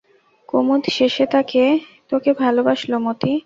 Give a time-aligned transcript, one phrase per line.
[0.49, 1.25] কুমুদ শেষে
[2.11, 3.31] তোকে ভালোবাসল মতি?